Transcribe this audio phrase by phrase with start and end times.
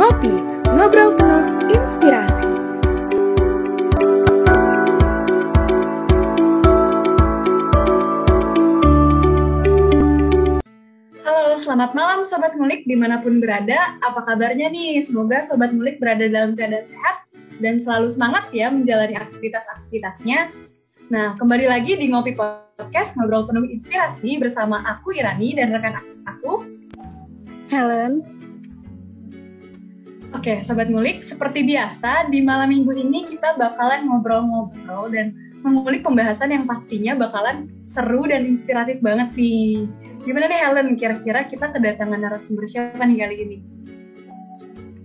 [0.00, 0.32] Ngopi,
[0.72, 1.44] ngobrol penuh
[1.76, 2.48] inspirasi.
[11.20, 14.00] Halo, selamat malam Sobat Ngulik di mana pun berada.
[14.00, 15.04] Apa kabarnya nih?
[15.04, 17.28] Semoga Sobat Ngulik berada dalam keadaan sehat
[17.60, 20.48] dan selalu semangat ya menjalani aktivitas-aktivitasnya.
[21.12, 26.64] Nah, kembali lagi di Ngopi Podcast, ngobrol penuh inspirasi bersama aku Irani dan rekan aku,
[27.68, 28.39] Helen.
[30.30, 35.34] Oke, Sobat Ngulik, seperti biasa, di malam minggu ini kita bakalan ngobrol-ngobrol dan
[35.66, 39.90] mengulik pembahasan yang pastinya bakalan seru dan inspiratif banget nih.
[40.22, 43.56] Gimana nih Helen, kira-kira kita kedatangan narasumber siapa nih kali ini?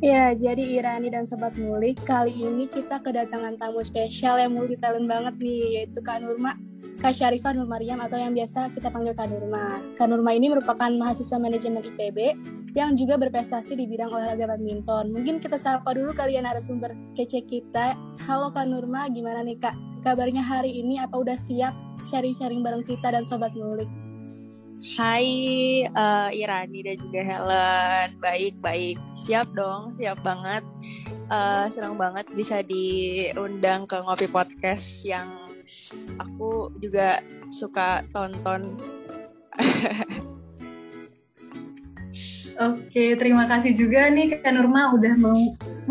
[0.05, 5.09] Ya, jadi Irani dan Sobat Ngulik, kali ini kita kedatangan tamu spesial yang multi talent
[5.09, 6.53] banget nih, yaitu Kak Nurma
[7.01, 9.81] Kak Syarifah Nur Mariam atau yang biasa kita panggil Kak Nurma.
[9.97, 12.37] Kak Nurma ini merupakan mahasiswa manajemen IPB
[12.77, 15.09] yang juga berprestasi di bidang olahraga badminton.
[15.09, 17.97] Mungkin kita sapa dulu kalian narasumber kece kita.
[18.29, 19.73] Halo Kak Nurma, gimana nih Kak?
[20.05, 21.73] Kabarnya hari ini apa udah siap
[22.05, 23.89] sharing-sharing bareng kita dan Sobat Ngulik?
[24.85, 25.25] Hai
[25.89, 30.61] uh, Irani dan juga Helen, baik-baik, siap dong, siap banget,
[31.33, 35.25] uh, senang banget bisa diundang ke ngopi podcast yang
[36.21, 37.17] aku juga
[37.49, 38.77] suka tonton.
[42.55, 45.19] Oke, terima kasih juga nih Kak Nurma udah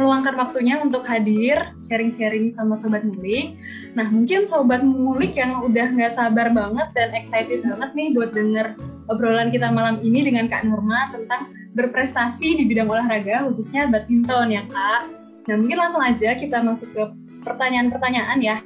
[0.00, 3.60] meluangkan waktunya untuk hadir sharing-sharing sama Sobat Mulik.
[3.92, 8.80] Nah, mungkin Sobat Mulik yang udah nggak sabar banget dan excited banget nih buat denger
[9.12, 14.62] obrolan kita malam ini dengan Kak Nurma tentang berprestasi di bidang olahraga, khususnya badminton ya
[14.64, 15.02] Kak.
[15.44, 17.02] Nah, mungkin langsung aja kita masuk ke
[17.44, 18.56] pertanyaan-pertanyaan ya.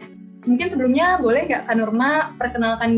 [0.48, 2.90] Mungkin sebelumnya boleh nggak Kak Nurma perkenalkan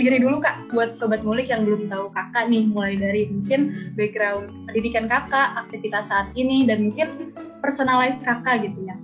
[0.00, 4.48] diri dulu Kak buat Sobat Mulik yang belum tahu Kakak nih mulai dari mungkin background
[4.64, 8.96] pendidikan Kakak, aktivitas saat ini dan mungkin personal life Kakak gitu ya.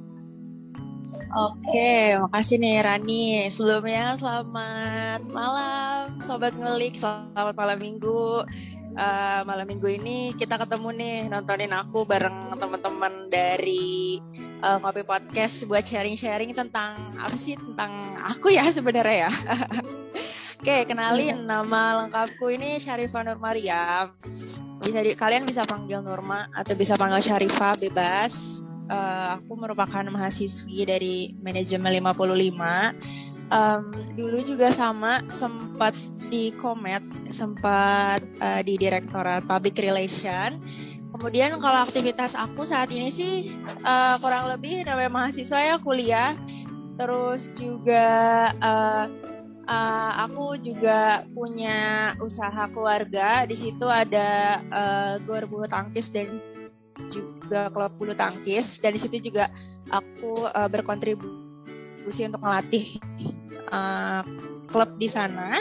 [1.32, 3.24] Oke, makasih nih Rani.
[3.52, 8.44] Sebelumnya selamat malam Sobat Ngulik, selamat malam minggu.
[8.92, 14.20] Uh, malam minggu ini kita ketemu nih nontonin aku bareng teman-teman dari
[14.60, 17.88] uh, ngopi podcast buat sharing-sharing tentang apa sih tentang
[18.20, 19.32] aku ya sebenarnya ya.
[20.62, 24.14] Oke, kenalin nama lengkapku ini Syarifah Nur Mariam.
[24.78, 28.62] Bisa di, kalian bisa panggil Nurma atau bisa panggil Syarifah bebas.
[28.92, 33.31] Uh, aku merupakan mahasiswi dari manajemen 55.
[33.52, 35.92] Um, dulu juga sama sempat
[36.32, 40.56] di Komet, sempat uh, di Direktorat Public Relation
[41.12, 43.52] Kemudian kalau aktivitas aku saat ini sih
[43.84, 46.32] uh, kurang lebih namanya mahasiswa ya kuliah.
[46.96, 48.08] Terus juga
[48.56, 49.04] uh,
[49.68, 53.44] uh, aku juga punya usaha keluarga.
[53.44, 56.32] Di situ ada uh, gor bulu tangkis dan
[57.12, 58.80] juga klub bulu tangkis.
[58.80, 59.52] Dan di situ juga
[59.92, 62.96] aku uh, berkontribusi untuk melatih
[63.70, 64.22] uh,
[64.66, 65.60] klub di sana.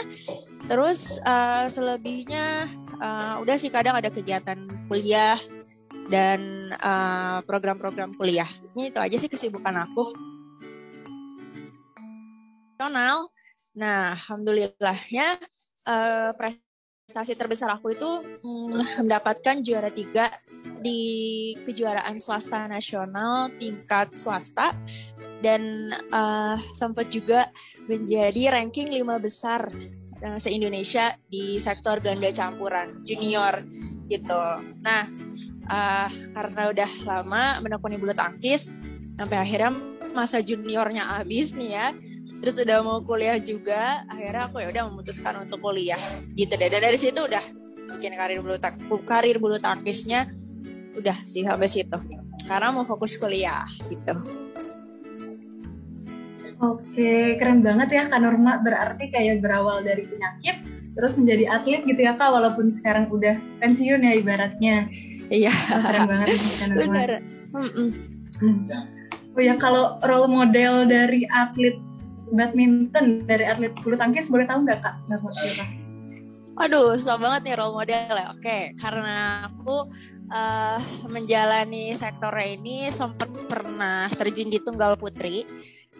[0.66, 5.38] Terus uh, selebihnya uh, udah sih kadang ada kegiatan kuliah
[6.10, 6.40] dan
[7.46, 8.48] program-program uh, kuliah.
[8.74, 10.10] Ini itu aja sih kesibukan aku.
[12.78, 13.30] Nasional.
[13.78, 15.38] Nah, alhamdulillahnya
[15.86, 18.10] uh, prestasi terbesar aku itu
[18.42, 20.32] mm, mendapatkan juara tiga
[20.82, 21.00] di
[21.62, 24.74] kejuaraan swasta nasional tingkat swasta
[25.42, 25.66] dan
[26.14, 27.50] uh, sempat juga
[27.90, 29.68] menjadi ranking lima besar
[30.22, 33.66] uh, se-Indonesia di sektor ganda campuran junior
[34.06, 34.42] gitu.
[34.86, 35.02] Nah,
[35.66, 38.70] uh, karena udah lama menekuni bulu tangkis
[39.18, 39.74] sampai akhirnya
[40.14, 41.86] masa juniornya habis nih ya.
[42.42, 46.00] Terus udah mau kuliah juga, akhirnya aku ya udah memutuskan untuk kuliah
[46.34, 46.66] gitu deh.
[46.66, 47.42] Dan dari situ udah
[47.98, 48.58] bikin karir bulu
[49.06, 50.26] karir bulu tangkisnya
[50.98, 51.98] udah sih sampai situ.
[52.50, 54.41] Karena mau fokus kuliah gitu.
[56.62, 58.62] Oke, keren banget ya Kak Norma.
[58.62, 60.62] Berarti kayak berawal dari penyakit,
[60.94, 64.86] terus menjadi atlet gitu ya Kak, walaupun sekarang udah pensiun ya ibaratnya.
[65.26, 65.50] Iya.
[65.50, 66.82] Keren banget nih Kak Norma.
[66.86, 67.10] Benar.
[67.50, 67.88] Mm -mm.
[69.32, 71.74] Oh ya, kalau role model dari atlet
[72.38, 74.94] badminton, dari atlet bulu tangkis, boleh tahu nggak Kak?
[76.62, 78.26] Aduh, susah banget nih role model ya.
[78.30, 79.82] Oke, karena aku
[80.30, 80.78] uh,
[81.10, 85.42] menjalani sektornya ini sempat pernah terjun di tunggal putri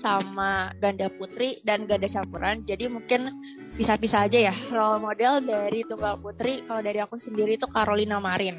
[0.03, 2.59] sama ganda putri dan ganda campuran.
[2.67, 3.31] Jadi mungkin
[3.71, 6.67] bisa-bisa aja ya role model dari tunggal putri.
[6.67, 8.59] Kalau dari aku sendiri itu Carolina Marin.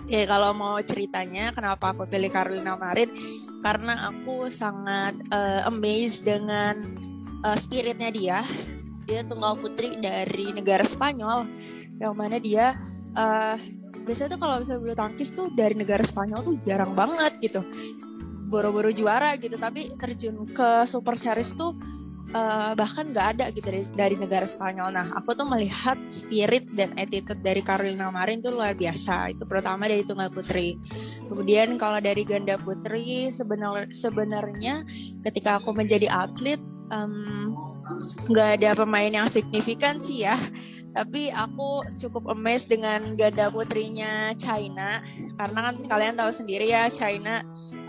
[0.00, 3.12] Oke, kalau mau ceritanya kenapa aku pilih Carolina Marin?
[3.60, 6.80] Karena aku sangat uh, amazed dengan
[7.44, 8.40] uh, spiritnya dia.
[9.04, 11.50] Dia tunggal putri dari negara Spanyol,
[12.00, 12.78] yang mana dia
[13.14, 13.58] uh,
[14.04, 17.60] biasanya tuh kalau misalnya bulu tangkis tuh dari negara Spanyol tuh jarang banget gitu
[18.50, 21.78] boro-boro juara gitu tapi terjun ke Super Series tuh
[22.34, 24.94] uh, bahkan nggak ada gitu dari, dari negara Spanyol.
[24.94, 29.34] Nah, aku tuh melihat spirit dan attitude dari Carolina Marin tuh luar biasa.
[29.34, 30.78] Itu pertama dari tunggal putri.
[31.30, 34.86] Kemudian kalau dari ganda putri sebenar, sebenarnya
[35.26, 36.60] ketika aku menjadi atlet
[38.26, 40.34] nggak um, ada pemain yang signifikan sih ya.
[40.90, 44.98] Tapi aku cukup amazed dengan ganda putrinya China
[45.38, 47.38] karena kan kalian tahu sendiri ya China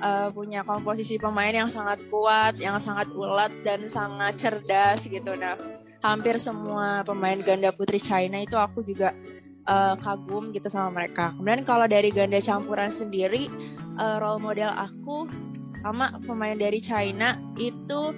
[0.02, 5.32] uh, punya komposisi pemain yang sangat kuat, yang sangat ulat dan sangat cerdas gitu.
[5.38, 5.56] Nah,
[6.02, 9.14] hampir semua pemain ganda putri China itu aku juga
[9.70, 11.32] uh, kagum gitu sama mereka.
[11.38, 13.48] Kemudian kalau dari ganda campuran sendiri,
[14.02, 15.30] uh, role model aku
[15.78, 18.14] sama pemain dari China itu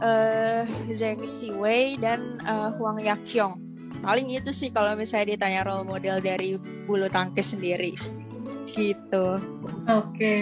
[0.00, 3.62] uh, Zheng Siwei dan uh, Huang Yaqiong.
[4.00, 7.96] Paling itu sih kalau misalnya ditanya role model dari bulu tangkis sendiri
[8.76, 9.26] gitu.
[9.88, 10.36] Oke,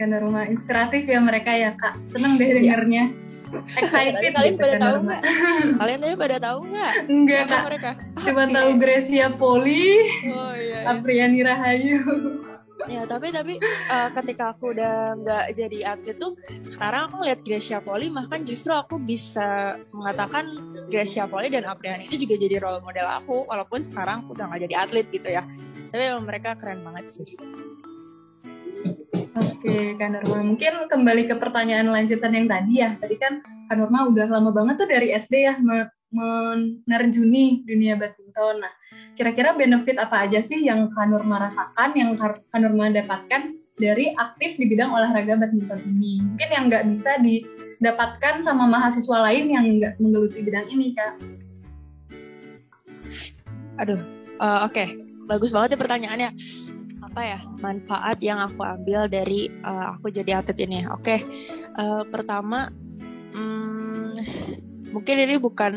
[0.00, 2.00] karena rumah inspiratif ya mereka ya kak.
[2.08, 3.12] Seneng deh dengarnya.
[3.54, 5.22] Excited kalian gitu, pada tahu nggak?
[5.78, 6.92] kalian tadi pada tahu nggak?
[7.06, 7.62] Enggak kak.
[7.70, 7.90] Mereka?
[8.24, 8.54] Cuma okay.
[8.56, 9.86] tahu Gracia Poli,
[10.32, 10.90] oh, iya, iya.
[10.90, 12.00] Apriani Rahayu.
[12.84, 13.54] Ya tapi tapi
[13.88, 16.34] uh, ketika aku udah nggak jadi atlet tuh
[16.66, 20.52] sekarang aku lihat Gracia Poli bahkan justru aku bisa mengatakan
[20.90, 24.62] Gracia Poli dan Apriani itu juga jadi role model aku walaupun sekarang aku udah nggak
[24.68, 25.42] jadi atlet gitu ya
[25.94, 27.38] tapi mereka keren banget sih.
[29.34, 30.42] Oke, Kak Nurma.
[30.42, 32.98] Mungkin kembali ke pertanyaan lanjutan yang tadi ya.
[32.98, 33.40] Tadi kan
[33.70, 35.54] Kak Nurma udah lama banget tuh dari SD ya
[36.14, 38.62] menerjuni dunia badminton.
[38.62, 38.72] Nah,
[39.18, 44.54] kira-kira benefit apa aja sih yang Kak Nurma rasakan, yang Kak Nurma dapatkan dari aktif
[44.54, 46.22] di bidang olahraga badminton ini?
[46.22, 51.12] Mungkin yang nggak bisa didapatkan sama mahasiswa lain yang nggak menggeluti bidang ini, Kak.
[53.82, 53.98] Aduh,
[54.38, 54.72] uh, oke.
[54.72, 54.94] Okay.
[55.24, 56.30] Bagus banget ya pertanyaannya
[57.14, 61.22] apa ya manfaat yang aku ambil dari uh, aku jadi atlet ini oke okay.
[61.78, 62.66] uh, eh, pertama
[63.30, 64.18] hmm,
[64.94, 65.74] mungkin ini bukan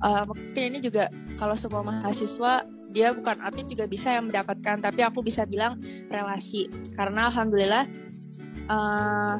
[0.00, 2.64] uh, mungkin ini juga kalau semua mahasiswa
[2.94, 5.76] dia bukan atlet juga bisa yang mendapatkan tapi aku bisa bilang
[6.08, 6.70] relasi.
[6.96, 7.84] Karena alhamdulillah
[8.72, 9.36] uh,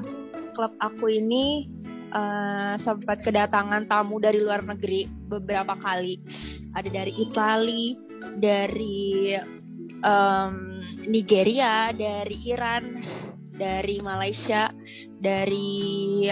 [0.52, 1.70] klub aku ini
[2.12, 6.20] uh, sempat kedatangan tamu dari luar negeri beberapa kali.
[6.74, 7.94] Ada dari Italia
[8.34, 9.38] dari
[10.02, 12.98] um, Nigeria, dari Iran,
[13.54, 14.70] dari Malaysia,
[15.14, 16.26] dari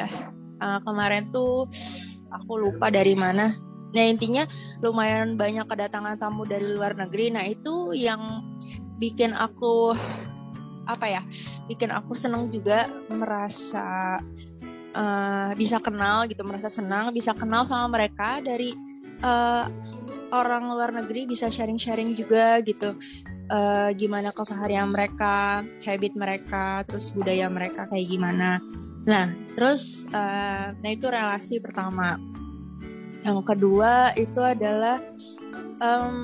[0.58, 1.70] uh, kemarin tuh
[2.32, 3.52] aku lupa dari mana.
[3.92, 4.48] Nah intinya
[4.80, 7.28] lumayan banyak kedatangan tamu dari luar negeri.
[7.28, 8.40] Nah itu yang
[8.96, 9.92] bikin aku
[10.88, 11.22] apa ya?
[11.68, 14.18] Bikin aku seneng juga merasa
[14.96, 18.72] uh, bisa kenal gitu, merasa senang bisa kenal sama mereka dari
[19.20, 19.68] uh,
[20.32, 22.96] orang luar negeri bisa sharing-sharing juga gitu
[23.52, 28.58] uh, gimana keseharian mereka, habit mereka, terus budaya mereka kayak gimana.
[29.04, 32.16] Nah, terus uh, nah itu relasi pertama.
[33.22, 34.98] Yang kedua itu adalah
[35.78, 36.16] um,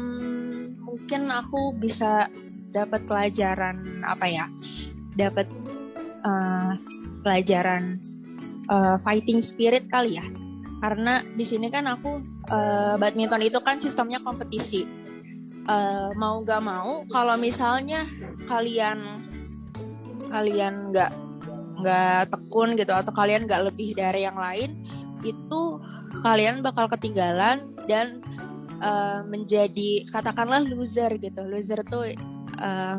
[0.82, 2.26] mungkin aku bisa
[2.72, 4.46] dapat pelajaran apa ya?
[5.14, 5.46] Dapat
[6.26, 6.72] uh,
[7.22, 8.02] pelajaran
[8.72, 10.26] uh, fighting spirit kali ya.
[10.78, 14.86] Karena di sini kan aku uh, badminton itu kan sistemnya kompetisi
[15.68, 18.08] uh, mau gak mau kalau misalnya
[18.48, 18.98] kalian
[20.28, 21.12] kalian nggak
[21.78, 24.76] nggak tekun gitu atau kalian nggak lebih dari yang lain
[25.22, 25.62] itu
[26.20, 28.20] kalian bakal ketinggalan dan
[28.82, 31.42] uh, menjadi katakanlah loser gitu.
[31.46, 32.14] Loser tuh
[32.58, 32.96] uh,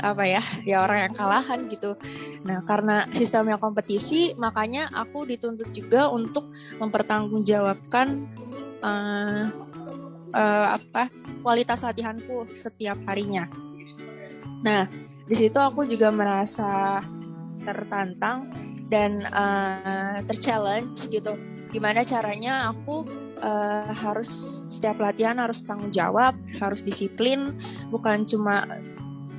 [0.00, 1.96] apa ya ya orang yang kalahan gitu.
[2.44, 6.48] Nah karena sistemnya kompetisi makanya aku dituntut juga untuk
[6.80, 8.06] mempertanggungjawabkan
[8.80, 9.67] uh,
[10.34, 11.08] uh, apa
[11.40, 13.48] kualitas latihanku setiap harinya.
[14.64, 14.90] Nah,
[15.24, 16.98] di situ aku juga merasa
[17.62, 18.50] tertantang
[18.88, 21.36] dan uh, terchallenge gitu.
[21.68, 23.04] Gimana caranya aku
[23.44, 27.52] uh, harus setiap latihan harus tanggung jawab, harus disiplin,
[27.92, 28.64] bukan cuma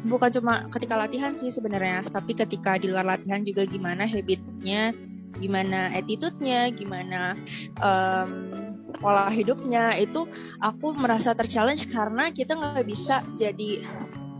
[0.05, 4.96] bukan cuma ketika latihan sih sebenarnya, tapi ketika di luar latihan juga gimana habitnya,
[5.41, 7.36] gimana attitude-nya, gimana
[7.84, 8.59] um,
[9.00, 10.27] pola hidupnya itu
[10.60, 13.79] aku merasa terchallenge karena kita nggak bisa jadi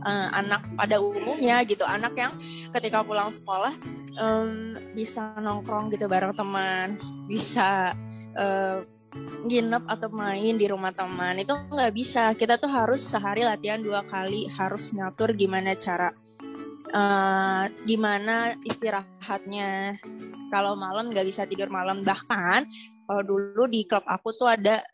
[0.04, 1.84] uh, anak pada umumnya gitu.
[1.88, 2.36] Anak yang
[2.76, 3.74] ketika pulang sekolah
[4.20, 7.96] um, bisa nongkrong gitu bareng teman bisa
[8.36, 8.84] uh,
[9.46, 11.40] nginep atau main di rumah teman.
[11.42, 12.32] Itu nggak bisa.
[12.36, 16.14] Kita tuh harus sehari latihan dua kali harus ngatur gimana cara
[16.94, 19.98] uh, gimana istirahatnya.
[20.50, 22.02] Kalau malam nggak bisa tidur malam.
[22.02, 22.66] Bahkan
[23.10, 24.86] kalau dulu di klub aku tuh ada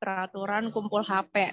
[0.00, 1.52] peraturan kumpul HP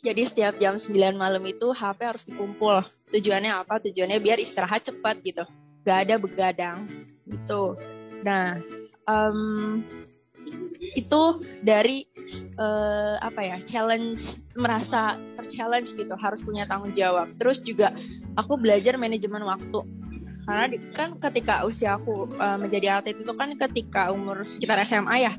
[0.00, 2.80] Jadi setiap jam 9 malam itu HP harus dikumpul.
[3.12, 3.76] Tujuannya apa?
[3.84, 5.44] Tujuannya biar istirahat cepat gitu.
[5.84, 6.88] Gak ada begadang
[7.28, 7.76] gitu.
[8.24, 8.58] Nah,
[9.04, 9.84] um,
[10.96, 11.22] itu
[11.62, 12.08] dari
[12.58, 17.94] uh, apa ya challenge merasa terchallenge gitu harus punya tanggung jawab terus juga
[18.34, 19.80] aku belajar manajemen waktu
[20.50, 25.32] karena kan ketika usia aku uh, menjadi atlet itu kan ketika umur sekitar SMA ya.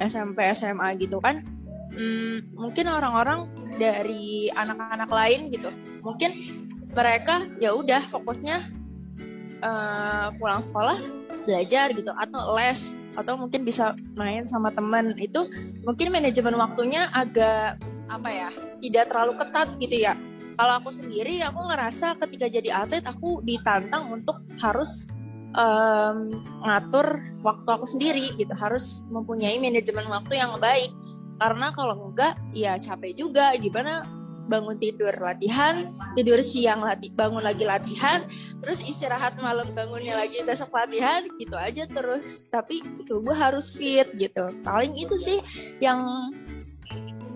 [0.00, 1.44] SMP SMA gitu kan.
[1.92, 3.44] Hmm, mungkin orang-orang
[3.76, 5.68] dari anak-anak lain gitu.
[6.00, 6.32] Mungkin
[6.96, 8.72] mereka ya udah fokusnya
[9.60, 10.96] uh, pulang sekolah
[11.44, 12.08] belajar gitu.
[12.16, 15.44] Atau les atau mungkin bisa main sama teman itu
[15.84, 17.78] mungkin manajemen waktunya agak
[18.08, 18.50] apa ya
[18.82, 20.18] tidak terlalu ketat gitu ya
[20.54, 25.10] kalau aku sendiri aku ngerasa ketika jadi atlet aku ditantang untuk harus
[25.54, 26.30] um,
[26.62, 28.54] ngatur waktu aku sendiri gitu.
[28.54, 30.90] Harus mempunyai manajemen waktu yang baik.
[31.38, 33.54] Karena kalau enggak ya capek juga.
[33.58, 34.02] Gimana?
[34.44, 38.20] Bangun tidur latihan tidur siang lati bangun lagi latihan
[38.60, 42.44] terus istirahat malam bangunnya lagi besok latihan gitu aja terus.
[42.52, 44.44] Tapi tubuh harus fit gitu.
[44.60, 45.40] Paling itu sih
[45.80, 46.04] yang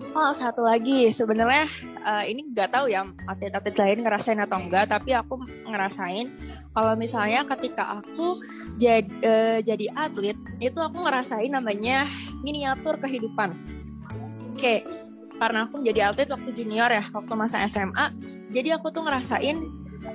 [0.09, 1.69] Oh satu lagi sebenarnya
[2.01, 5.37] uh, ini nggak tahu ya atlet-atlet lain ngerasain atau enggak tapi aku
[5.69, 6.33] ngerasain
[6.73, 8.41] kalau misalnya ketika aku
[8.81, 12.09] jadi uh, jadi atlet itu aku ngerasain namanya
[12.41, 13.53] miniatur kehidupan.
[14.49, 14.77] Oke, okay.
[15.37, 18.09] karena aku menjadi atlet waktu junior ya waktu masa SMA
[18.49, 19.61] jadi aku tuh ngerasain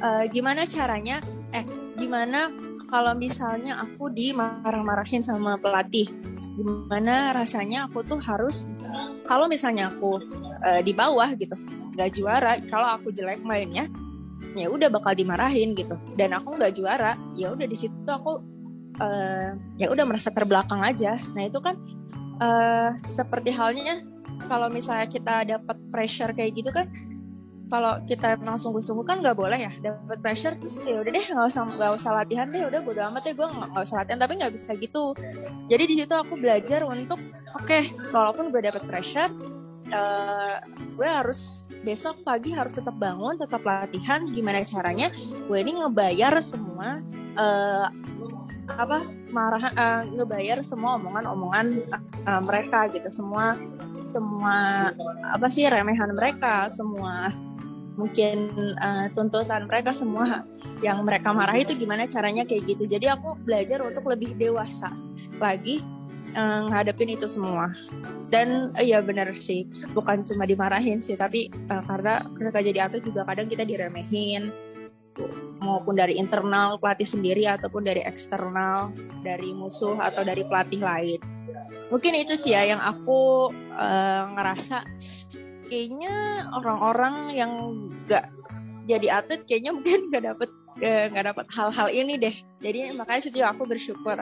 [0.02, 1.22] uh, gimana caranya
[1.54, 2.50] eh gimana
[2.90, 6.10] kalau misalnya aku dimarah-marahin sama pelatih
[6.54, 8.70] gimana rasanya aku tuh harus
[9.26, 10.23] kalau misalnya aku
[10.62, 11.58] uh, di bawah gitu
[11.94, 13.87] nggak juara kalau aku jelek mainnya
[14.54, 15.99] ya udah bakal dimarahin gitu.
[16.14, 18.40] Dan aku nggak juara ya udah di situ aku
[19.02, 21.18] uh, ya udah merasa terbelakang aja.
[21.34, 21.75] Nah itu kan
[22.38, 24.02] uh, seperti halnya
[24.46, 26.87] kalau misalnya kita dapat pressure kayak gitu kan
[27.73, 31.47] kalau kita emang sungguh-sungguh kan nggak boleh ya dapat pressure terus ya udah deh nggak
[31.49, 34.52] usah nggak usah latihan deh udah bodo amat ya gue nggak usah latihan tapi nggak
[34.52, 35.04] bisa gitu.
[35.73, 37.18] Jadi di situ aku belajar untuk
[37.56, 39.33] oke okay, walaupun gue dapat pressure
[39.92, 40.56] uh,
[40.97, 45.09] gue harus besok pagi harus tetap bangun tetap latihan gimana caranya
[45.44, 47.00] gue ini ngebayar semua
[47.37, 47.88] uh,
[48.68, 51.66] apa marah uh, ngebayar semua omongan-omongan
[52.25, 53.09] uh, mereka gitu.
[53.12, 53.56] Semua
[54.09, 54.90] semua
[55.33, 57.33] apa sih remehan mereka semua
[57.94, 60.42] mungkin uh, tuntutan mereka semua
[60.83, 62.85] yang mereka marah itu gimana caranya kayak gitu.
[62.90, 64.90] Jadi aku belajar untuk lebih dewasa
[65.38, 65.78] lagi
[66.35, 66.66] uh,
[66.99, 67.71] itu semua.
[68.28, 73.02] Dan uh, iya benar sih bukan cuma dimarahin sih tapi uh, karena ketika jadi atlet
[73.06, 74.50] juga kadang kita diremehin
[75.62, 78.90] maupun dari internal pelatih sendiri ataupun dari eksternal
[79.23, 81.21] dari musuh atau dari pelatih lain.
[81.88, 84.83] Mungkin itu sih ya yang aku uh, ngerasa
[85.71, 87.52] kayaknya orang-orang yang
[88.04, 88.26] nggak
[88.85, 90.50] jadi atlet kayaknya mungkin nggak dapet
[90.85, 92.37] eh, nggak dapet hal-hal ini deh.
[92.61, 94.18] Jadi makanya situ aku bersyukur.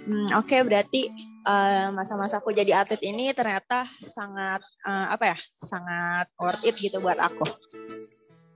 [0.00, 1.12] Hmm, oke okay, berarti
[1.44, 6.98] uh, masa-masa aku jadi atlet ini ternyata sangat uh, apa ya sangat worth it gitu
[6.98, 7.46] buat aku.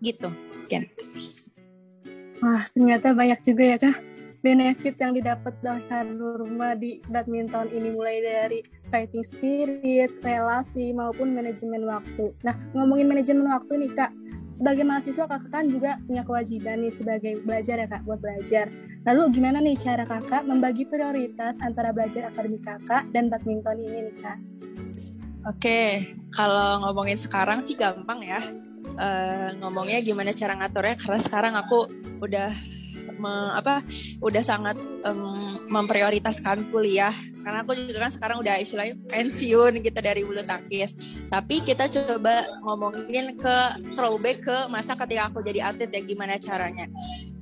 [0.01, 0.29] Gitu
[0.69, 0.85] Ken
[2.43, 3.97] wah ternyata banyak juga ya kak
[4.45, 8.61] benefit yang didapat dari rumah di badminton ini mulai dari
[8.93, 12.37] fighting spirit, relasi maupun manajemen waktu.
[12.45, 14.13] Nah, ngomongin manajemen waktu nih Kak,
[14.53, 18.69] sebagai mahasiswa kakak kan juga punya kewajiban nih sebagai belajar ya kak buat belajar.
[19.03, 24.17] Lalu gimana nih cara kakak membagi prioritas antara belajar akademik kakak dan badminton ini nih
[24.21, 24.39] kak?
[25.45, 26.01] Oke,
[26.31, 28.41] kalau ngomongin sekarang sih gampang ya.
[28.95, 31.91] Uh, ngomongnya gimana cara ngaturnya karena sekarang aku
[32.23, 32.55] udah
[33.19, 33.81] me, apa
[34.21, 37.13] udah sangat um, memprioritaskan kuliah.
[37.45, 40.97] Karena aku juga kan sekarang udah istilahnya pensiun gitu dari bulu tangkis.
[41.29, 43.57] Tapi kita coba ngomongin ke
[43.93, 46.89] throwback ke masa ketika aku jadi atlet ya gimana caranya.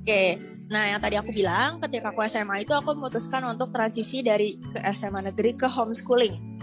[0.03, 4.59] Oke, nah yang tadi aku bilang ketika aku SMA itu aku memutuskan untuk transisi dari
[4.59, 6.62] ke SMA negeri ke homeschooling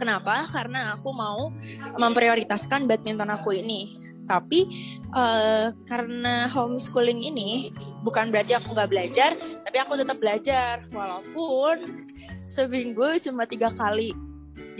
[0.00, 0.48] Kenapa?
[0.48, 1.52] Karena aku mau
[2.00, 3.92] memprioritaskan badminton aku ini.
[4.24, 4.64] Tapi
[5.12, 7.68] uh, karena homeschooling ini
[8.00, 12.08] bukan berarti aku nggak belajar, tapi aku tetap belajar walaupun
[12.48, 14.16] seminggu cuma tiga kali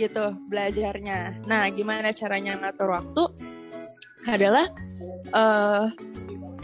[0.01, 1.45] gitu belajarnya.
[1.45, 3.23] Nah, gimana caranya ngatur waktu?
[4.25, 4.73] Adalah
[5.37, 5.85] uh,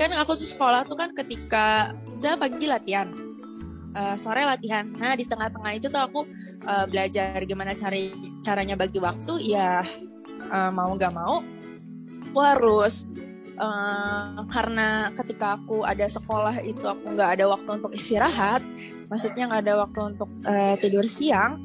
[0.02, 3.14] kan aku tuh sekolah tuh kan ketika udah pagi latihan
[3.96, 4.89] uh, sore latihan.
[4.98, 6.25] Nah di tengah-tengah itu tuh aku
[6.65, 8.12] uh, belajar gimana cari
[8.44, 9.53] caranya bagi waktu.
[9.53, 9.86] Ya
[10.51, 11.46] uh, mau nggak mau,
[12.27, 13.08] aku harus
[13.62, 18.62] uh, karena ketika aku ada sekolah itu aku nggak ada waktu untuk istirahat.
[19.08, 21.63] Maksudnya nggak ada waktu untuk uh, tidur siang.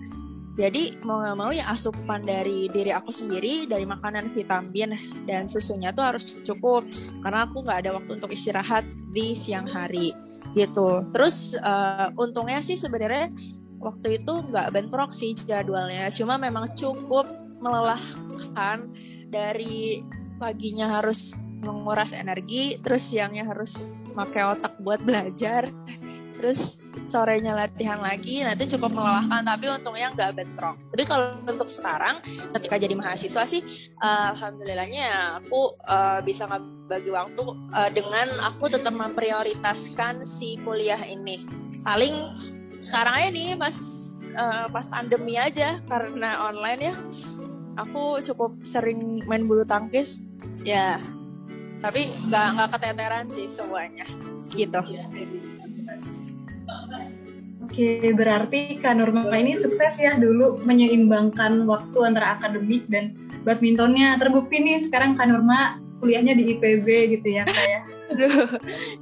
[0.52, 4.92] Jadi mau nggak mau ya asupan dari diri aku sendiri dari makanan vitamin
[5.24, 6.84] dan susunya tuh harus cukup
[7.24, 8.84] karena aku nggak ada waktu untuk istirahat
[9.16, 10.12] di siang hari
[10.52, 11.04] gitu.
[11.12, 13.32] Terus uh, untungnya sih sebenarnya
[13.82, 17.26] waktu itu nggak bentrok sih jadwalnya, cuma memang cukup
[17.66, 18.86] melelahkan
[19.26, 20.06] dari
[20.38, 25.70] paginya harus menguras energi, terus siangnya harus pakai otak buat belajar,
[26.38, 26.81] terus
[27.12, 30.80] sorenya latihan lagi itu cukup melelahkan tapi untungnya nggak bentrok.
[30.88, 32.24] Tapi kalau untuk sekarang
[32.56, 33.60] ketika jadi mahasiswa sih
[34.00, 36.48] uh, alhamdulillahnya aku uh, bisa
[36.88, 37.42] bagi waktu
[37.76, 41.44] uh, dengan aku tetap memprioritaskan si kuliah ini.
[41.84, 42.14] Paling
[42.80, 43.76] sekarang aja nih pas
[44.32, 46.94] uh, pas pandemi aja karena online ya
[47.76, 50.32] aku cukup sering main bulu tangkis.
[50.64, 50.96] Ya
[51.84, 54.08] tapi nggak nggak keteteran sih semuanya.
[54.40, 54.80] Gitu
[57.72, 63.16] Oke, berarti Kak Nurma ini sukses ya dulu menyeimbangkan waktu antara akademik dan
[63.48, 64.20] badmintonnya.
[64.20, 67.80] Terbukti nih sekarang Kak Nurma kuliahnya di IPB gitu ya Kak ya.
[68.12, 68.44] Aduh,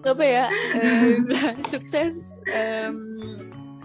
[0.06, 0.46] apa ya?
[0.78, 1.26] Um,
[1.74, 2.94] sukses um,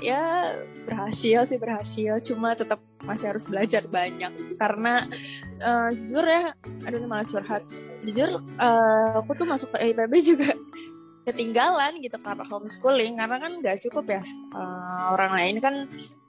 [0.06, 0.54] ya
[0.86, 4.30] berhasil sih berhasil, cuma tetap masih harus belajar banyak
[4.62, 5.02] karena
[5.66, 6.54] uh, jujur ya,
[6.86, 7.66] aduh malah curhat.
[8.06, 10.54] Jujur uh, aku tuh masuk ke IPB juga
[11.26, 14.22] ketinggalan gitu karena homeschooling karena kan nggak cukup ya.
[14.54, 15.76] Uh, orang lain kan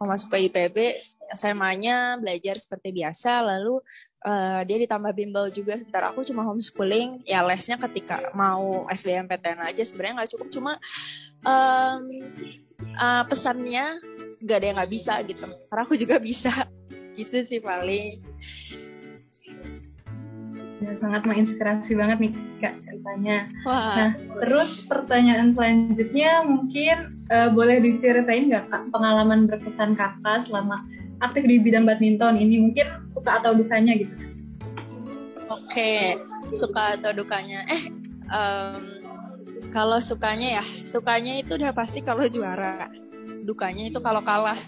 [0.01, 0.97] masuk ke IPB
[1.37, 3.81] SMA-nya belajar seperti biasa lalu
[4.25, 5.77] uh, dia ditambah bimbel juga.
[5.77, 10.49] Sebentar aku cuma homeschooling ya lesnya ketika mau SBMPTN aja sebenarnya nggak cukup.
[10.49, 10.73] Cuma
[11.45, 12.03] um,
[12.97, 14.01] uh, pesannya
[14.41, 15.45] nggak ada yang nggak bisa gitu.
[15.45, 16.53] Karena aku juga bisa.
[17.17, 18.21] Gitu sih paling
[20.77, 23.49] sangat menginspirasi banget nih kak ceritanya.
[23.65, 23.95] Wah.
[23.97, 24.11] Nah
[24.45, 26.97] terus pertanyaan selanjutnya mungkin
[27.33, 30.85] uh, boleh diceritain nggak kak pengalaman berkesan kakak selama
[31.25, 34.13] aktif di bidang badminton ini mungkin suka atau dukanya gitu?
[35.49, 36.03] Oke okay.
[36.53, 37.83] suka atau dukanya eh
[38.29, 38.83] um,
[39.73, 42.93] kalau sukanya ya sukanya itu udah pasti kalau juara
[43.47, 44.59] dukanya itu kalau kalah.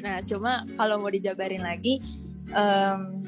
[0.00, 2.00] Nah cuma kalau mau dijabarin lagi
[2.54, 3.20] um,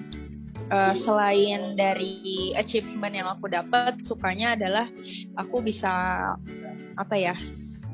[0.71, 4.87] uh, selain dari achievement yang aku dapat sukanya adalah
[5.39, 5.93] aku bisa
[6.97, 7.37] apa ya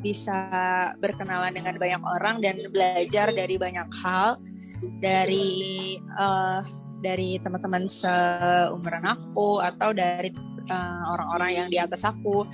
[0.02, 0.50] bisa
[0.98, 4.38] berkenalan dengan banyak orang dan belajar dari banyak hal.
[4.98, 6.66] Dari uh,
[7.02, 10.34] dari teman-teman seumuran aku atau dari
[11.08, 12.46] orang-orang uh, yang di atas aku,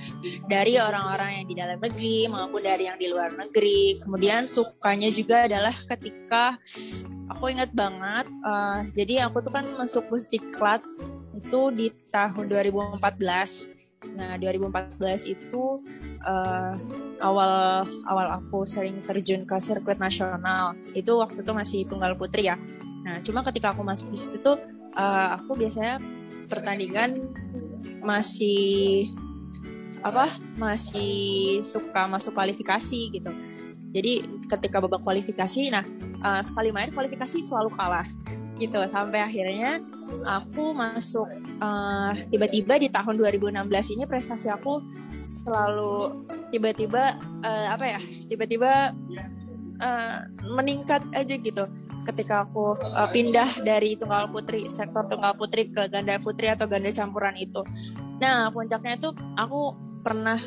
[0.47, 3.97] dari orang-orang yang di dalam negeri maupun dari yang di luar negeri.
[4.01, 6.59] Kemudian sukanya juga adalah ketika
[7.29, 10.83] aku ingat banget uh, jadi aku tuh kan masuk Pusdiklat
[11.37, 12.99] itu di tahun 2014
[14.15, 15.63] nah 2014 itu
[16.23, 16.73] uh,
[17.19, 20.71] awal awal aku sering terjun ke sirkuit nasional.
[20.95, 22.55] Itu waktu itu masih tunggal putri ya.
[23.03, 24.55] Nah cuma ketika aku masuk di situ tuh
[24.95, 25.99] uh, aku biasanya
[26.47, 27.27] pertandingan
[28.03, 29.11] masih
[30.03, 30.31] apa?
[30.55, 33.31] Masih suka masuk kualifikasi gitu.
[33.89, 35.85] Jadi ketika babak kualifikasi nah
[36.21, 38.05] uh, sekali main kualifikasi selalu kalah
[38.59, 38.79] gitu.
[38.85, 39.81] Sampai akhirnya
[40.27, 41.27] aku masuk
[41.63, 44.83] uh, tiba-tiba di tahun 2016 ini prestasi aku
[45.29, 48.97] selalu tiba-tiba uh, apa ya tiba-tiba
[49.77, 50.17] uh,
[50.57, 51.65] meningkat aja gitu
[52.07, 56.89] ketika aku uh, pindah dari tunggal putri sektor tunggal putri ke ganda putri atau ganda
[56.93, 57.61] campuran itu.
[58.19, 60.39] Nah puncaknya itu aku pernah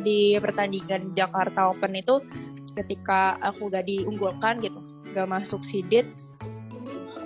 [0.00, 2.20] di pertandingan Jakarta Open itu
[2.74, 4.80] ketika aku gak diunggulkan gitu
[5.12, 6.08] gak masuk sidit.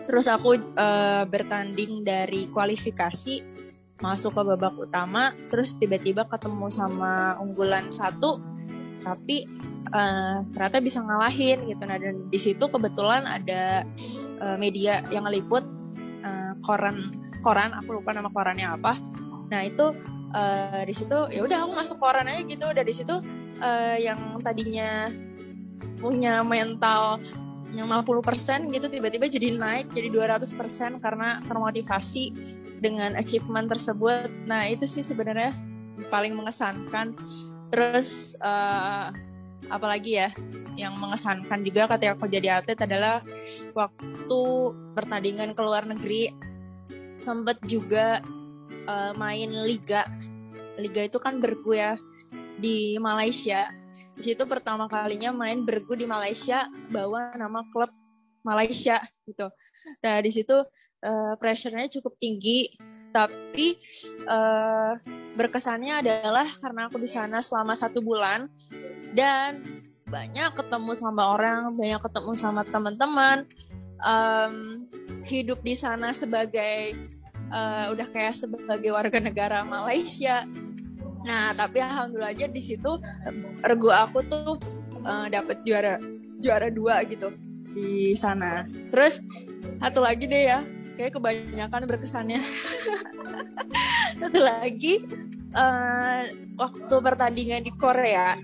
[0.09, 3.59] Terus aku uh, bertanding dari kualifikasi
[3.99, 8.39] masuk ke babak utama terus tiba-tiba ketemu sama unggulan satu
[9.03, 9.43] tapi
[9.93, 13.85] uh, ternyata bisa ngalahin gitu nah dan di situ kebetulan ada
[14.41, 15.65] uh, media yang ngeliput
[16.25, 16.97] uh, koran
[17.41, 18.97] koran aku lupa nama korannya apa
[19.49, 19.93] nah itu
[20.37, 23.15] uh, di situ ya udah aku masuk koran aja gitu udah di situ
[23.61, 25.13] uh, yang tadinya
[25.99, 27.19] punya mental
[27.69, 30.09] yang 50% gitu tiba-tiba jadi naik jadi
[30.41, 32.33] 200% karena termotivasi
[32.81, 34.31] dengan achievement tersebut.
[34.47, 35.53] Nah, itu sih sebenarnya
[36.09, 37.13] paling mengesankan.
[37.69, 39.13] Terus uh,
[39.67, 40.31] apalagi ya
[40.79, 43.19] yang mengesankan juga ketika aku jadi atlet adalah
[43.75, 44.43] waktu
[44.95, 46.31] pertandingan ke luar negeri
[47.19, 48.23] sempat juga
[48.87, 50.07] uh, main liga.
[50.79, 51.99] Liga itu kan bergu ya
[52.63, 53.67] di Malaysia
[54.19, 57.91] di situ pertama kalinya main bergu di Malaysia bawa nama klub
[58.43, 59.47] Malaysia gitu.
[60.03, 60.57] Nah di situ
[61.03, 62.73] uh, pressure-nya cukup tinggi,
[63.15, 63.79] tapi
[64.27, 64.99] uh,
[65.39, 68.51] berkesannya adalah karena aku di sana selama satu bulan
[69.15, 69.63] dan
[70.09, 73.45] banyak ketemu sama orang, banyak ketemu sama teman-teman,
[74.03, 74.75] um,
[75.29, 76.97] hidup di sana sebagai
[77.53, 80.49] uh, udah kayak sebagai warga negara Malaysia.
[81.29, 82.89] Nah tapi alhamdulillah aja di situ
[83.61, 84.57] regu aku tuh
[85.05, 86.01] uh, dapet juara
[86.41, 87.29] juara dua gitu
[87.69, 88.65] di sana.
[88.89, 89.21] Terus
[89.83, 90.65] satu lagi deh ya
[90.99, 92.43] kayak kebanyakan berkesannya.
[94.21, 95.07] Satu lagi
[95.55, 96.27] uh,
[96.59, 98.35] waktu pertandingan di Korea.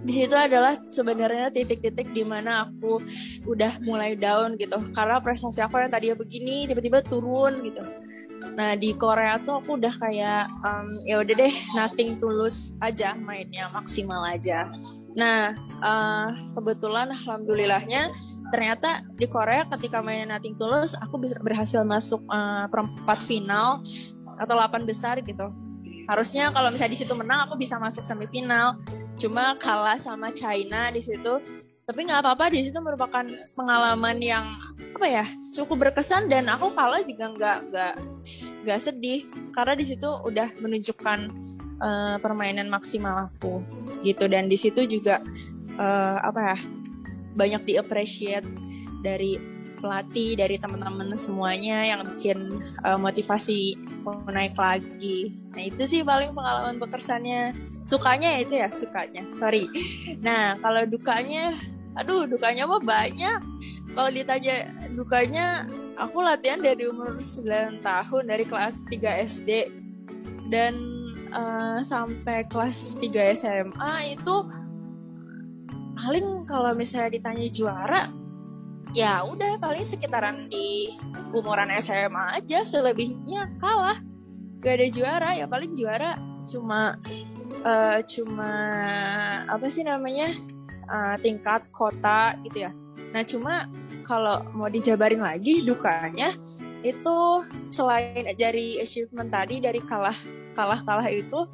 [0.00, 3.04] Di situ adalah sebenarnya titik-titik di mana aku
[3.44, 4.80] udah mulai down gitu.
[4.96, 7.84] Karena prestasi aku yang tadinya begini tiba-tiba turun gitu.
[8.56, 13.68] Nah di Korea tuh aku udah kayak um, ya udah deh nothing tulus aja mainnya
[13.76, 14.72] maksimal aja.
[15.12, 15.52] Nah
[15.84, 18.08] uh, kebetulan alhamdulillahnya
[18.50, 23.80] ternyata di Korea ketika mainnya nothing tulus aku bisa berhasil masuk uh, perempat final
[24.36, 25.48] atau delapan besar gitu.
[26.10, 28.74] Harusnya kalau misalnya di situ menang aku bisa masuk semifinal.
[29.14, 31.38] Cuma kalah sama China di situ.
[31.86, 33.22] Tapi nggak apa-apa di situ merupakan
[33.54, 34.46] pengalaman yang
[34.94, 37.94] apa ya cukup berkesan dan aku kalah juga nggak nggak
[38.66, 39.30] nggak sedih.
[39.54, 41.18] Karena di situ udah menunjukkan
[41.78, 43.54] uh, permainan maksimal aku
[44.02, 44.26] gitu.
[44.26, 45.22] Dan di situ juga
[45.78, 46.56] uh, apa ya
[47.34, 48.46] banyak di appreciate
[49.00, 49.40] dari
[49.80, 55.32] pelatih dari teman-teman semuanya yang bikin uh, motivasi mau naik lagi.
[55.56, 57.56] Nah itu sih paling pengalaman bekersannya.
[57.88, 59.24] Sukanya ya itu ya sukanya.
[59.32, 59.66] Sorry.
[60.20, 61.56] Nah kalau dukanya,
[61.96, 63.40] aduh dukanya mah banyak.
[63.90, 65.66] Kalau ditanya dukanya,
[65.98, 69.50] aku latihan dari umur 9 tahun dari kelas 3 SD
[70.46, 70.78] dan
[71.34, 74.36] uh, sampai kelas 3 SMA itu
[76.00, 78.02] paling kalau misalnya ditanya juara
[78.96, 80.90] ya udah paling sekitaran di
[81.36, 84.00] umuran SMA aja selebihnya kalah.
[84.60, 86.96] Gak ada juara ya paling juara cuma
[87.62, 88.52] uh, cuma
[89.46, 90.32] apa sih namanya
[90.88, 92.70] uh, tingkat kota gitu ya.
[93.12, 93.68] Nah cuma
[94.08, 96.34] kalau mau dijabarin lagi dukanya
[96.80, 100.16] itu selain dari achievement tadi dari kalah
[100.56, 101.44] kalah kalah itu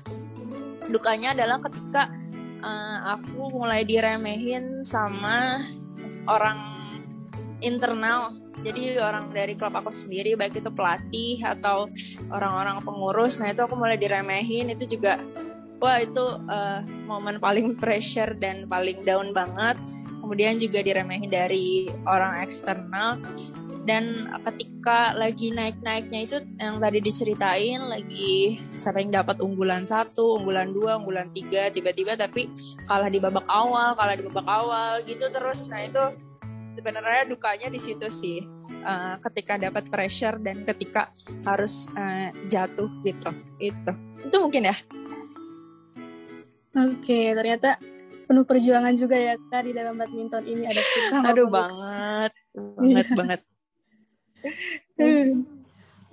[0.87, 2.09] dukanya adalah ketika
[2.66, 5.62] uh, aku mulai diremehin sama
[6.26, 6.59] orang
[7.62, 8.35] internal.
[8.66, 11.87] Jadi orang dari klub aku sendiri baik itu pelatih atau
[12.33, 13.38] orang-orang pengurus.
[13.38, 14.72] Nah itu aku mulai diremehin.
[14.74, 15.14] Itu juga
[15.79, 19.79] wah itu uh, momen paling pressure dan paling down banget.
[20.18, 23.20] Kemudian juga diremehin dari orang eksternal
[23.87, 30.99] dan ketika lagi naik-naiknya itu yang tadi diceritain lagi sering dapat unggulan satu, unggulan dua,
[30.99, 32.51] unggulan tiga, tiba-tiba tapi
[32.90, 35.70] kalah di babak awal, kalah di babak awal gitu terus.
[35.70, 36.05] Nah itu
[36.75, 38.42] sebenarnya dukanya di situ sih
[38.83, 41.14] uh, ketika dapat pressure dan ketika
[41.46, 43.31] harus uh, jatuh gitu
[43.62, 43.92] itu.
[44.27, 44.77] Itu mungkin ya.
[46.75, 47.79] Oke ternyata
[48.27, 50.66] penuh perjuangan juga ya kak di dalam badminton ini.
[50.66, 53.40] Ada suka aduh banget banget banget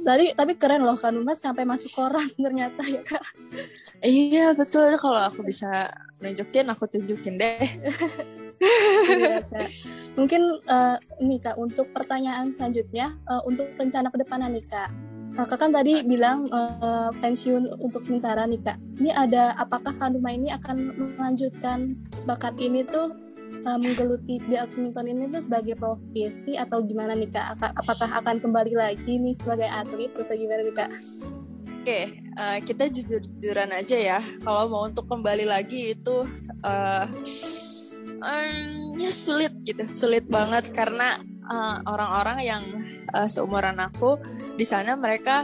[0.03, 3.23] Tadi tapi keren loh kan Mas sampai masuk koran ternyata ya kak.
[4.03, 5.91] Iya betul kalau aku bisa
[6.23, 7.67] nunjukin aku tunjukin deh.
[9.11, 9.43] iya,
[10.15, 14.91] Mungkin uh, nih kak untuk pertanyaan selanjutnya uh, untuk rencana ke depan nih kak.
[15.33, 18.77] Kakak kan tadi bilang uh, pensiun untuk sementara nih kak.
[19.01, 21.97] Ini ada apakah Kak ini akan melanjutkan
[22.29, 23.32] bakat ini tuh
[23.65, 27.59] uh, menggeluti badminton ini tuh sebagai profesi atau gimana nih kak?
[27.59, 30.91] Apakah akan kembali lagi nih sebagai atlet atau gimana nih kak?
[31.83, 32.01] Oke,
[32.39, 34.19] uh, eh, kita jujur-jujuran aja ya.
[34.39, 36.23] Kalau mau untuk kembali lagi itu
[36.63, 37.05] uh,
[38.23, 41.19] um, ya sulit gitu, sulit banget karena
[41.83, 42.63] orang-orang uh, yang
[43.11, 44.15] uh, seumuran aku
[44.55, 45.43] di sana mereka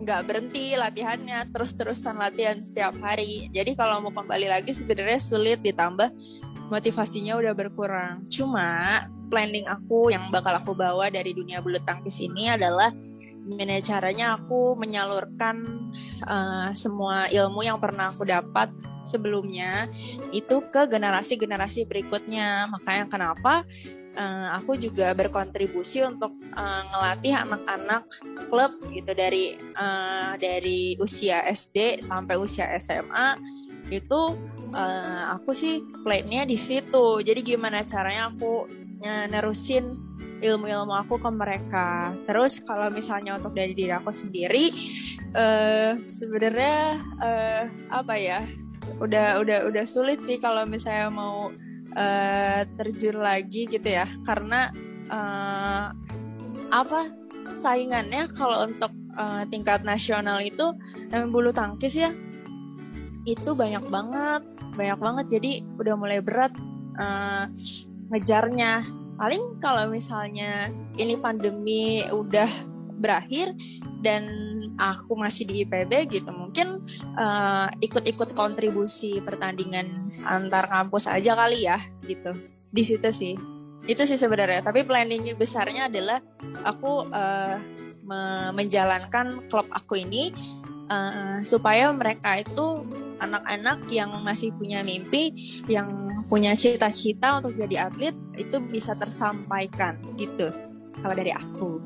[0.00, 6.08] nggak berhenti latihannya terus-terusan latihan setiap hari jadi kalau mau kembali lagi sebenarnya sulit ditambah
[6.70, 8.22] motivasinya udah berkurang.
[8.30, 12.90] Cuma planning aku yang bakal aku bawa dari dunia bulu tangkis ini adalah
[13.46, 15.62] gimana caranya aku menyalurkan
[16.26, 18.70] uh, semua ilmu yang pernah aku dapat
[19.02, 19.86] sebelumnya
[20.30, 22.70] itu ke generasi-generasi berikutnya.
[22.70, 23.66] Makanya kenapa
[24.18, 28.02] uh, aku juga berkontribusi untuk uh, ngelatih anak-anak
[28.50, 33.38] klub gitu dari uh, dari usia SD sampai usia SMA
[33.90, 34.20] itu
[34.72, 37.20] uh, aku sih plannya di situ.
[37.20, 38.70] Jadi gimana caranya aku
[39.32, 39.80] nerusin
[40.40, 42.08] ilmu-ilmu aku ke mereka.
[42.24, 44.72] Terus kalau misalnya untuk dari diri aku sendiri
[45.36, 46.76] uh, sebenarnya
[47.20, 48.40] uh, apa ya
[48.98, 51.52] udah udah udah sulit sih kalau misalnya mau
[51.94, 54.08] uh, terjun lagi gitu ya.
[54.24, 54.72] Karena
[55.12, 55.86] uh,
[56.72, 57.12] apa
[57.60, 60.72] saingannya kalau untuk uh, tingkat nasional itu
[61.28, 62.10] bulu tangkis ya
[63.28, 64.42] itu banyak banget
[64.76, 65.24] banyak banget.
[65.38, 66.52] Jadi udah mulai berat
[66.96, 67.48] uh,
[68.12, 68.84] ngejarnya.
[69.20, 72.48] Paling kalau misalnya ini pandemi udah
[73.00, 73.52] berakhir
[74.04, 74.28] dan
[74.76, 76.76] aku masih di IPB gitu mungkin
[77.16, 79.92] uh, ikut-ikut kontribusi pertandingan
[80.28, 82.32] antar kampus aja kali ya gitu.
[82.72, 83.34] Di situ sih.
[83.88, 84.60] Itu sih sebenarnya.
[84.64, 86.20] Tapi planning besarnya adalah
[86.64, 87.56] aku uh,
[88.00, 90.32] me menjalankan klub aku ini
[90.90, 92.84] uh, supaya mereka itu
[93.22, 95.30] anak-anak yang masih punya mimpi,
[95.70, 100.50] yang punya cita-cita untuk jadi atlet itu bisa tersampaikan gitu
[101.00, 101.78] kalau dari aku.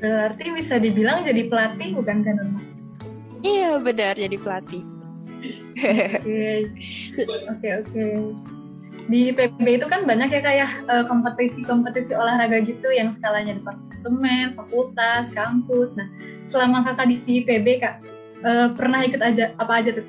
[0.00, 2.36] Berarti bisa dibilang jadi pelatih bukan kan
[3.44, 4.84] Iya benar jadi pelatih.
[7.48, 8.04] Oke oke
[9.10, 14.54] Di PB itu kan banyak ya kayak ya, uh, kompetisi-kompetisi olahraga gitu yang skalanya departemen,
[14.54, 15.98] fakultas, kampus.
[15.98, 16.06] Nah
[16.50, 18.02] selama kakak di PB kak
[18.42, 20.06] uh, pernah ikut aja apa aja tuh?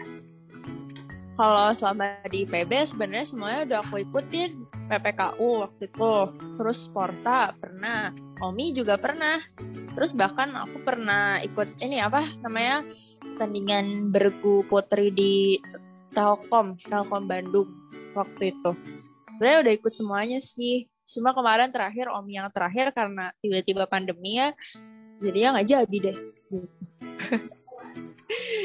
[1.37, 6.13] Kalau selama di IPB sebenarnya semuanya udah aku ikutin PPKU waktu itu,
[6.59, 8.11] terus Sporta pernah,
[8.43, 9.39] Omi juga pernah,
[9.95, 12.85] terus bahkan aku pernah ikut ini apa namanya
[13.23, 15.57] pertandingan bergu putri di
[16.11, 17.65] Telkom, Telkom Bandung
[18.13, 18.75] waktu itu.
[19.33, 20.85] Sebenarnya udah ikut semuanya sih.
[21.07, 24.53] Cuma kemarin terakhir Omi yang terakhir karena tiba-tiba pandemi ya,
[25.21, 26.17] jadi ya nggak jadi deh.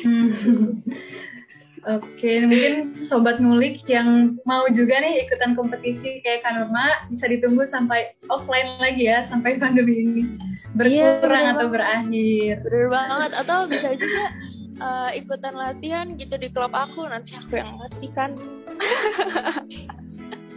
[0.04, 0.30] Hmm.
[1.86, 8.10] Oke, mungkin sobat ngulik yang mau juga nih ikutan kompetisi kayak Kanurma bisa ditunggu sampai
[8.26, 10.22] offline lagi ya sampai pandemi ini
[10.74, 12.58] berkurang yeah, atau berakhir.
[12.66, 14.34] Bener banget atau bisa juga
[14.82, 18.34] uh, ikutan latihan gitu di klub aku nanti aku yang latih kan.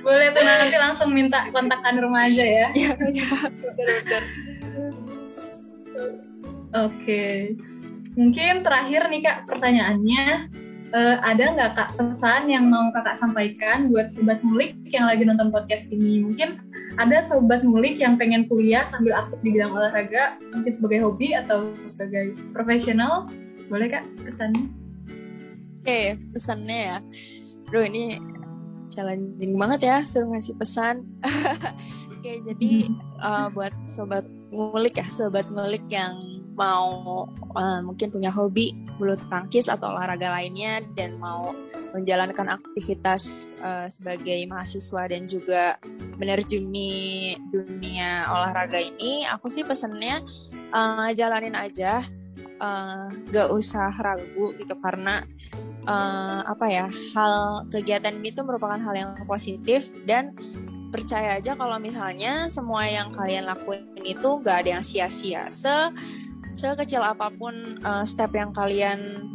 [0.01, 2.67] Boleh tuh nanti langsung minta kontak Kanurma aja ya.
[2.73, 3.29] Iya, iya.
[3.77, 4.48] Bener-bener.
[6.75, 7.55] Oke.
[8.13, 10.49] Mungkin terakhir nih Kak pertanyaannya
[10.93, 15.53] uh, ada nggak kak pesan yang mau kakak sampaikan buat sobat ngulik yang lagi nonton
[15.53, 16.25] podcast ini?
[16.25, 16.61] Mungkin
[16.97, 21.71] ada sobat ngulik yang pengen kuliah sambil aktif di bidang olahraga, mungkin sebagai hobi atau
[21.85, 23.29] sebagai profesional,
[23.69, 24.65] boleh kak pesannya?
[25.79, 26.97] Oke, okay, pesannya ya.
[27.69, 28.17] Bro ini
[28.89, 31.05] challenging banget ya, suruh ngasih pesan.
[32.19, 32.91] Oke, okay, jadi
[33.23, 36.28] uh, buat sobat ngulik ya, sobat ngulik yang
[36.59, 37.23] mau
[37.55, 41.55] uh, mungkin punya hobi bulu tangkis atau olahraga lainnya dan mau
[41.95, 45.79] menjalankan aktivitas uh, sebagai mahasiswa dan juga
[46.19, 50.21] menerjuni dunia olahraga ini, aku sih pesennya
[50.75, 52.03] uh, jalanin aja,
[52.61, 55.23] uh, gak usah ragu gitu karena
[55.89, 60.35] uh, apa ya hal kegiatan ini tuh merupakan hal yang positif dan
[60.89, 65.49] percaya aja kalau misalnya semua yang kalian lakuin itu gak ada yang sia-sia.
[65.53, 65.73] Se
[66.53, 69.29] sekecil apa pun uh, step yang kalian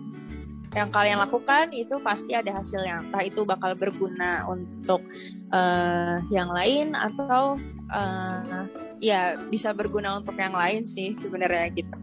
[0.74, 3.06] yang kalian lakukan itu pasti ada hasilnya.
[3.06, 5.06] Entah itu bakal berguna untuk
[5.54, 7.54] uh, yang lain atau
[7.94, 8.66] uh,
[8.98, 11.96] ya bisa berguna untuk yang lain sih sebenarnya gitu.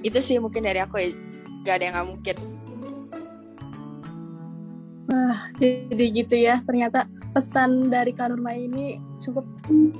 [0.00, 1.08] Itu sih mungkin dari aku ya.
[1.64, 2.36] Gak ada yang nggak mungkin.
[5.08, 6.60] Wah, jadi gitu ya.
[6.64, 9.42] Ternyata pesan dari Kanurma ini cukup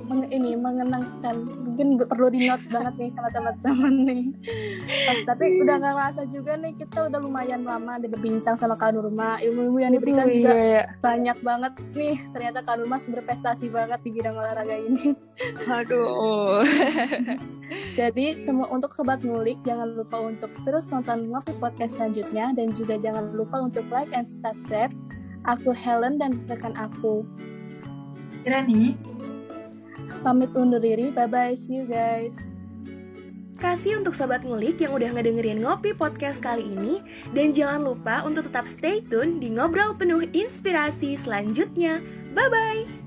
[0.07, 1.35] meng ini mengenangkan.
[1.67, 4.23] Mungkin perlu di note banget nih sama teman-teman nih.
[5.27, 9.83] Tapi udah nggak ngerasa juga nih kita udah lumayan lama di berbincang sama Kanurma ilmu-ilmu
[9.83, 10.83] yang diberikan juga iya, iya.
[11.03, 12.15] banyak banget nih.
[12.31, 15.11] Ternyata Kanurma berprestasi banget di bidang olahraga ini.
[15.67, 16.63] Aduh.
[17.99, 22.55] Jadi semua untuk sobat ngulik jangan lupa untuk terus nonton ngopi podcast selanjutnya.
[22.55, 24.95] Dan juga jangan lupa untuk like and subscribe
[25.45, 27.21] Aku Helen dan rekan aku.
[28.45, 28.97] Irani.
[30.25, 31.13] Pamit undur diri.
[31.13, 31.53] Bye-bye.
[31.53, 32.49] See you guys.
[33.55, 36.99] Kasih untuk sobat ngulik yang udah ngedengerin ngopi podcast kali ini
[37.31, 42.03] dan jangan lupa untuk tetap stay tune di ngobrol penuh inspirasi selanjutnya.
[42.35, 43.04] Bye bye.